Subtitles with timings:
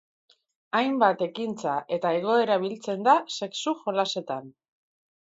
[0.77, 4.49] Hainbat ekintza eta egoera biltzen da sexu jolasetan.